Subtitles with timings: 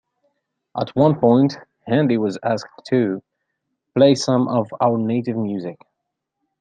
[0.75, 3.21] At one point Handy was asked to
[3.95, 5.77] "play some of our native music".